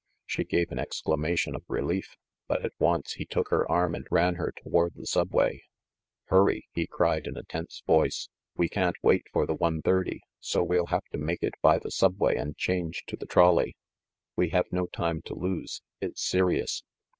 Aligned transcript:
She 0.25 0.43
gave 0.45 0.71
an 0.71 0.79
exclamation 0.79 1.53
of 1.55 1.61
relief; 1.67 2.15
but 2.47 2.65
at 2.65 2.73
once 2.79 3.13
he 3.13 3.23
took 3.27 3.49
her 3.49 3.71
arm 3.71 3.93
and 3.93 4.07
ran 4.09 4.33
her 4.33 4.51
toward 4.51 4.95
the 4.95 5.05
subway. 5.05 5.61
"Hurry!" 6.25 6.67
he 6.73 6.87
cried 6.87 7.27
in 7.27 7.37
a 7.37 7.43
tense 7.43 7.83
voice. 7.85 8.27
"We 8.55 8.67
can't 8.67 8.95
wait 9.03 9.27
for 9.31 9.45
the 9.45 9.53
one 9.53 9.83
thirty; 9.83 10.21
so 10.39 10.63
we'll 10.63 10.87
have 10.87 11.05
to 11.11 11.19
make 11.19 11.43
it 11.43 11.53
by 11.61 11.77
the 11.77 11.91
subway 11.91 12.35
and 12.35 12.57
change 12.57 13.03
to 13.09 13.15
the 13.15 13.27
trolley. 13.27 13.77
We 14.35 14.49
have 14.49 14.65
no 14.71 14.87
time 14.87 15.21
to 15.25 15.35
lose! 15.35 15.83
It's 15.99 16.23
serious 16.23 16.81